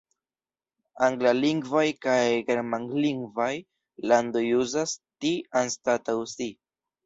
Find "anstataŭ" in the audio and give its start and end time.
5.65-6.21